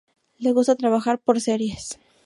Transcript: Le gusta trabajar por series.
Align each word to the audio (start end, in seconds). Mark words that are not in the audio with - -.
Le 0.39 0.51
gusta 0.51 0.73
trabajar 0.75 1.19
por 1.19 1.39
series. 1.39 1.99